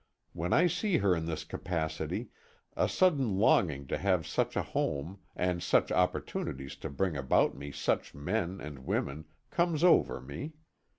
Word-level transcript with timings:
When 0.33 0.51
I 0.51 0.65
see 0.65 0.97
her 0.97 1.15
in 1.15 1.27
this 1.27 1.43
capacity, 1.43 2.29
a 2.75 2.89
sudden 2.89 3.37
longing 3.37 3.85
to 3.85 3.99
have 3.99 4.25
such 4.25 4.55
a 4.57 4.63
home, 4.63 5.19
and 5.35 5.61
such 5.61 5.91
opportunities 5.91 6.75
to 6.77 6.89
bring 6.89 7.15
about 7.15 7.55
me 7.55 7.71
such 7.71 8.15
men 8.15 8.59
and 8.59 8.79
women, 8.87 9.25
comes 9.51 9.83
over 9.83 10.19
me. 10.19 10.53